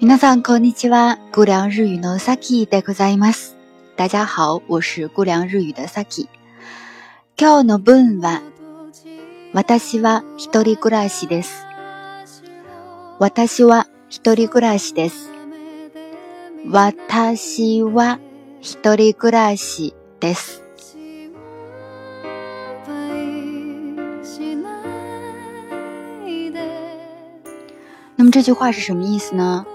[0.00, 1.18] 皆さんこんにちは。
[1.32, 3.56] 姑凉日语の Saki でございます。
[3.96, 6.28] 大家好，我是姑凉日语的 Saki。
[7.38, 8.42] 今日の文は、
[9.52, 11.64] 私は一人暮らしです。
[13.18, 15.30] 私は一人暮らしです。
[16.68, 18.18] 私は
[18.60, 20.62] 一人暮らしです。
[28.16, 29.66] 那么这句话是什么意思呢？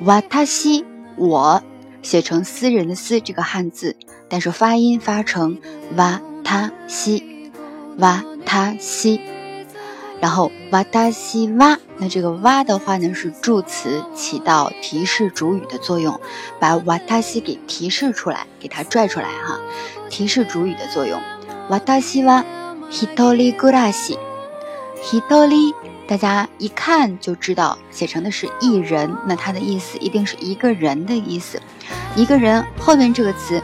[0.00, 0.84] 瓦塔西，
[1.16, 1.62] 我
[2.02, 3.96] 写成私人的“私”这个汉字，
[4.28, 5.58] 但是发音发成
[5.96, 7.50] 瓦塔西，
[7.98, 9.20] 瓦塔西。
[10.20, 16.20] 然后瓦塔西哇，那这个哇的话呢是助词，起到提示主语的作用，
[16.58, 19.58] 把瓦塔西给提示出来，给它拽出来哈，
[20.10, 21.20] 提示主语的作用。
[21.68, 22.44] 瓦塔西哇，
[22.90, 24.18] ヒトリグラシ，
[25.02, 25.74] ヒトリ。
[26.07, 31.59] 大家一看就知道，写成的是一人，那它的意思一定是一个人的意思。
[32.15, 33.59] 一个人后面这个词，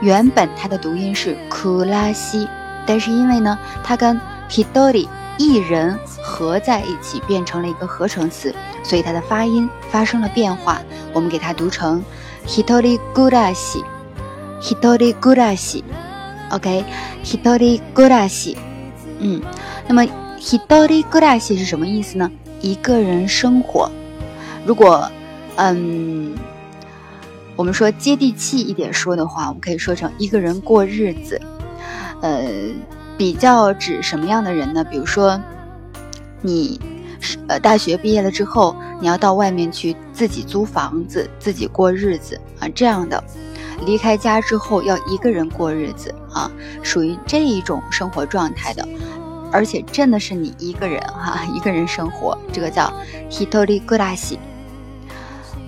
[0.00, 2.48] 原本它的读音是库拉西，
[2.84, 4.20] 但是因为呢，它跟
[4.50, 5.06] hitori
[5.38, 10.82] 一人合在一起，变成了一个合成词，所以它的发音发生了变化。
[11.12, 12.02] 我们给它读成
[12.44, 18.56] hitori gurashi，hitori gurashi，OK，hitori gurashi，
[19.20, 19.40] 嗯，
[19.86, 20.04] 那么。
[20.40, 22.30] Hidori gurashi 是什么意思呢？
[22.60, 23.90] 一个人生活。
[24.64, 25.10] 如果，
[25.56, 26.34] 嗯，
[27.56, 31.40] 我们说接地气一点说的话，我们可以说成一个人过日子。
[32.22, 32.48] 呃，
[33.16, 34.84] 比较指什么样的人呢？
[34.84, 35.40] 比如说，
[36.40, 36.80] 你
[37.20, 43.22] 是呃大学毕业了之后，你要到外面去自己租房子，自己过日子啊，这样的，
[43.84, 46.50] 离开家之后要一个人过日子啊，
[46.82, 48.86] 属于这一种生活状态的。
[49.51, 52.91] 而且真的是你一个人哈，一个人生活，这个叫
[53.29, 54.37] hitori gurashi。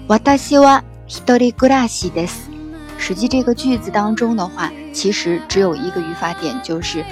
[0.08, 2.49] 私は一人暮らしです。
[2.98, 7.03] 实际这个句子当中的话，其实只有一个语法点，就是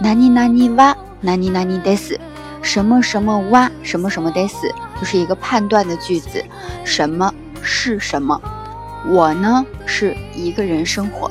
[0.00, 2.18] 何々は何々です。
[2.62, 4.52] 什么什么哇，什么什么 des，
[5.00, 6.44] 就是一个判断的句子，
[6.84, 8.40] 什么是什么。
[9.08, 11.28] 我呢是一个人生活。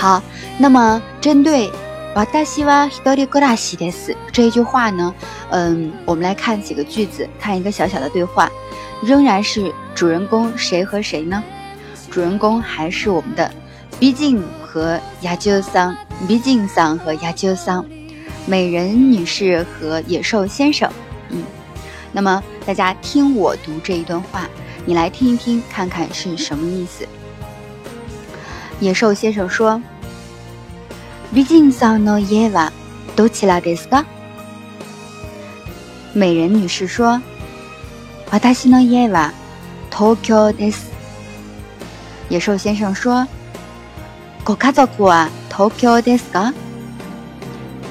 [0.00, 0.22] 好，
[0.58, 1.70] 那么针对“
[2.14, 5.14] わたしは一人暮らしです”这一句话呢，
[5.50, 8.50] 嗯，我们来看几个句子，看一个小小的对话，
[9.02, 11.42] 仍然是主人公谁和谁呢？
[12.10, 13.50] 主人公还是我们的
[13.98, 15.96] 毕竟和亚鸠桑，
[16.26, 17.84] 毕竟桑和亚鸠桑，
[18.46, 20.90] 美人女士和野兽先生。
[21.30, 21.42] 嗯，
[22.12, 24.48] 那么大家听我读这一段话，
[24.84, 27.06] 你来听一听，看看是什么意思。
[28.80, 29.80] 野兽先生说。
[31.32, 32.72] 美人さんの家は
[33.16, 34.06] どちらですか？
[36.14, 37.20] 美人女士说：“
[38.30, 39.32] 私の家は
[39.90, 40.92] 東京です。”
[42.30, 43.28] 野兽先生说：“
[44.44, 46.54] ご家族は東京ですか？”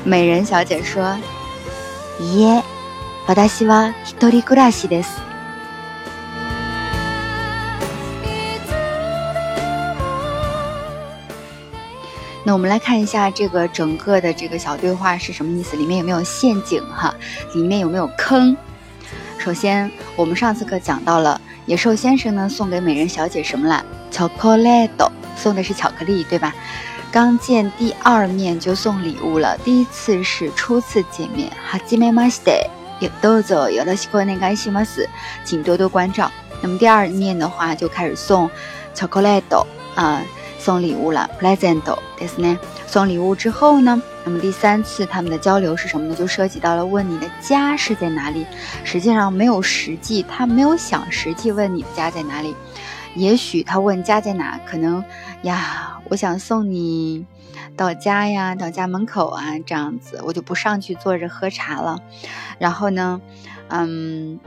[0.06, 1.20] 美人小姐说：“
[2.20, 2.64] いえ、
[3.28, 5.20] 私は一人暮らしです。”
[12.51, 15.77] 那我们来看一下这个整个的这个小对话是什么意思？
[15.77, 17.15] 里面有没有陷阱哈？
[17.55, 18.57] 里面有没有坑？
[19.39, 23.85] 首先，我们上次课讲到了野兽先生呢送给美人小姐什么了？
[24.11, 26.53] 巧克力豆，送的是巧克力，对吧？
[27.13, 32.51] 刚见第二面就送礼物了，第一次是初次见面，哈基梅马西德，
[32.99, 35.09] 有豆子，有了西瓜那个西马斯，
[35.45, 36.29] 请多多关照。
[36.61, 38.51] 那么第二面的话就开始送
[38.93, 40.21] 巧克力豆啊。
[40.61, 41.81] 送礼物了，present，
[42.19, 42.59] 对是呢。
[42.87, 46.15] 送礼物之后呢，那么第三次他们的交流是什么呢？
[46.15, 48.45] 就涉及到了问你的家是在哪里。
[48.85, 52.55] 实际上没有实际，他没有想实际问你的家在哪里。
[53.15, 55.03] 也许他问家在哪，可能
[55.43, 57.25] 呀，我想送你
[57.75, 62.01] 到家呀，到家门口啊，这样子，我就不上去坐着喝茶了。
[62.59, 63.21] 然后呢，
[63.69, 64.39] 嗯。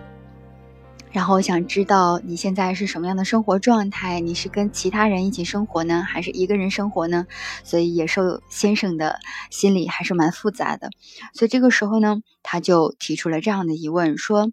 [1.14, 4.20] 然后我想知道你现在是什么样的生活状态？
[4.20, 7.28] 你是跟其他人一起生活呢，还是一个人生活呢？
[7.64, 9.20] 所以野兽先生的
[9.52, 10.90] 心里还是蛮复杂的。
[11.36, 14.52] 所以这个时候呢，他就提出了这样的疑问：说，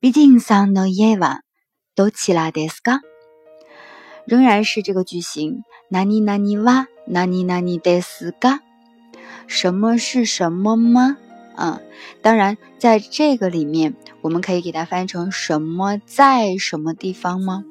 [0.00, 1.42] 毕竟桑诺耶瓦
[1.94, 3.00] 都起来的斯嘎，
[4.26, 5.62] 仍然是这个句型。
[5.88, 8.58] 哪里哪里哇，哪里哪里的斯嘎，
[9.46, 11.16] 什么是什么吗？
[11.56, 11.80] 嗯，
[12.22, 17.64] 当然，在这个里面，我们可以给它翻译成什么在什么地方吗？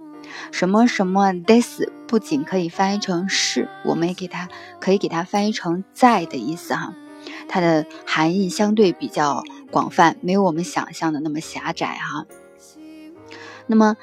[0.51, 4.47] 什么什么 this 不仅可以翻译成是，我们也给它
[4.79, 6.93] 可以给它翻译成在的意思哈。
[7.47, 12.25] 它的含义相对比较广泛，没有我们想象的那么狭窄哈。
[13.65, 13.97] 那么，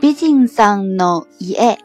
[0.00, 1.78] 毕竟桑诺伊爱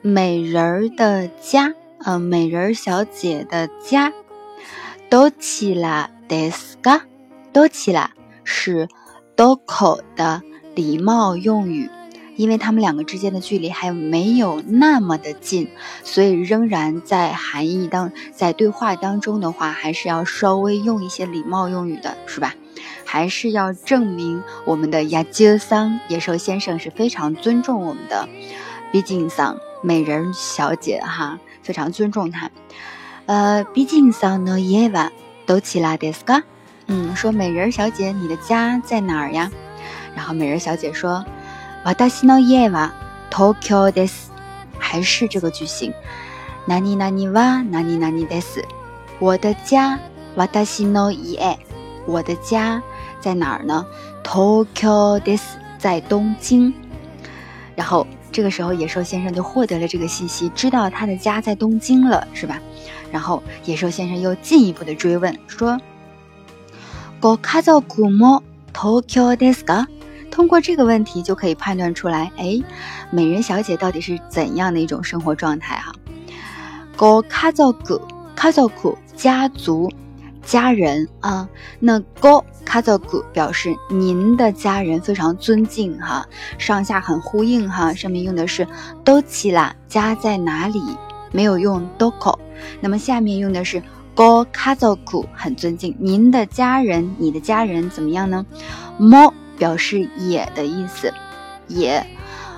[0.00, 4.12] 美人儿的家，呃，美人小姐的家，
[5.11, 6.09] 都起啦。
[6.27, 7.03] ですか？
[7.53, 8.09] どちら
[8.43, 8.89] 是
[9.37, 10.41] どこ的
[10.75, 11.89] 礼貌用语，
[12.35, 15.69] 因为他们两个之间的距离还没有那么的近，
[16.03, 22.53] 所以仍然在含义当在对话当中的话，还是要稍微用一些礼貌用语的，是吧？
[23.05, 28.27] 还是要证明我们的亚吉桑野兽先生是非常尊重我们的
[28.91, 32.51] 毕竟桑美人小姐哈，非常尊重她。
[33.31, 35.11] 呃，毕竟桑呢耶瓦。
[35.47, 36.43] 都起来ですか？
[36.87, 39.49] 嗯，说美人小姐，你的家在哪儿呀？
[40.13, 41.23] 然后美人小姐说，
[41.85, 42.91] 私の家は
[43.31, 44.29] 東京です。
[44.77, 45.93] 还是这个句型。
[46.67, 48.61] 何々は何々です。
[49.19, 49.97] 我的家，
[50.35, 51.57] 私の家，
[52.05, 52.83] 我的家
[53.21, 53.85] 在哪儿呢？
[54.25, 55.43] 東京です，
[55.79, 56.73] 在东京。
[57.77, 62.59] 然后 这个时候野兽先生就获得了这个信息，知道他的家在东京了，是吧？
[63.11, 65.79] 然后野兽先生又进一步的追问说：“
[67.21, 69.87] ご家族も東京ですか？”
[70.29, 72.61] 通过这个问题就可以判断出来，哎，
[73.09, 75.91] 美人小姐到底是怎样的一种生活状态哈？
[76.95, 77.73] ご家族、
[78.35, 79.91] 家族、家族、
[80.43, 81.47] 家人啊，
[81.79, 82.97] 那ご家族
[83.33, 86.25] 表示您的家人非常尊敬哈，
[86.57, 88.65] 上下很呼应哈，上面用的是
[89.03, 90.81] 都起啦，家在哪里？
[91.31, 92.37] 没有用どこ。
[92.79, 93.83] 那么下面用的是
[94.15, 98.45] go kazoku，很尊敬您的家人，你的家人怎么样呢？
[98.97, 101.13] mo 表示也的意思，
[101.67, 102.05] 也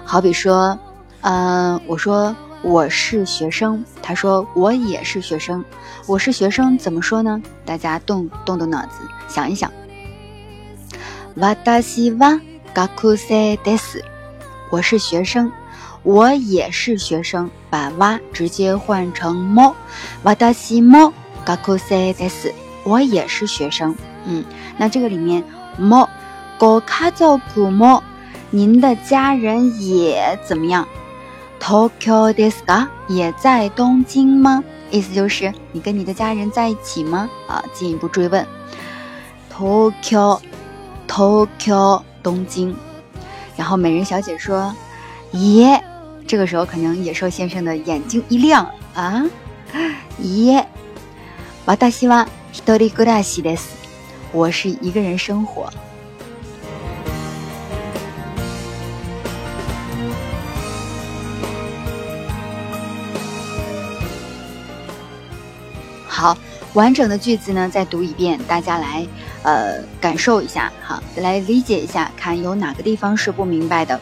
[0.06, 0.78] 好比说，
[1.22, 5.64] 嗯，我说 我是学生，他说我也是学生，
[6.06, 7.42] 我是学生怎么说呢？
[7.66, 9.72] 大家动动动脑子想一想。
[11.36, 12.42] 私は
[12.96, 14.04] 学生です。
[14.70, 15.52] 我是学生。
[16.04, 19.76] 我也是学生，把哇直接换成么，
[20.24, 21.12] わたしも
[21.46, 22.54] 学生です。
[22.86, 23.94] 我也是学生，
[24.26, 24.46] 嗯，
[24.78, 25.44] 那这个里面
[25.78, 26.10] 么，
[26.58, 28.02] ご家族も，
[28.50, 30.88] 您的家人也怎么样？
[31.64, 32.88] 東京ですか？
[33.08, 34.64] 也在东京吗？
[34.92, 37.30] 意思就是你跟你的家人在一起吗？
[37.48, 38.46] 啊，进一步追问。
[39.52, 40.40] 東京，
[41.08, 42.76] 東京，东京。
[43.56, 44.74] 然后美人小姐说，
[45.34, 45.84] 耶。
[46.28, 49.26] 这个时候，可能野兽先生的眼睛一亮啊！
[50.20, 50.64] 耶，
[51.66, 53.70] 私は一人暮らしです。
[54.32, 55.72] 我是一个人生活。
[66.14, 66.38] 好，
[66.74, 69.08] 完整的句子呢，再读一遍，大家来
[69.44, 74.00] 呃感受一下，好，来理解一下，看有哪个地方是不明白的。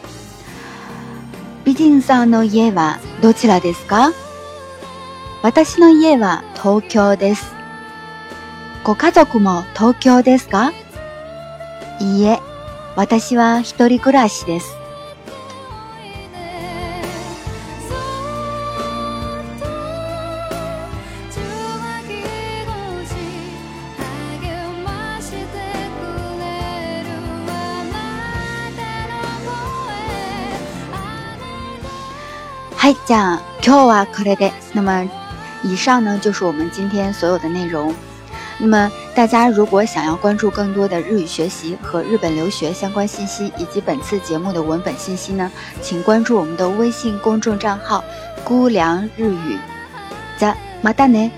[1.64, 4.12] 美人さんの家はどちらですか
[5.42, 7.44] 私の家は東京です。
[8.82, 10.72] ご家族も東京ですか
[12.00, 12.40] いいえ、
[12.96, 14.66] 私は一人暮らしです。
[32.82, 34.52] 嗨，じゃあ今日はこれで。
[34.72, 35.08] 那么，
[35.62, 37.94] 以上呢就是我们今天所有的内容。
[38.58, 49.58] 那么，大家如果想要关注更多的日语学习和日本留学相关信息，以及本次节目的文本信息呢，请关注我们的微信公众账号“姑凉日语”。
[50.38, 51.30] じゃ、またね。